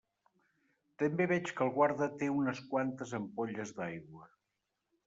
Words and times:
També 1.03 1.27
veig 1.31 1.51
que 1.59 1.63
el 1.67 1.71
guarda 1.75 2.09
té 2.25 2.31
unes 2.39 2.65
quantes 2.73 3.17
ampolles 3.21 3.79
d'aigua. 3.79 4.29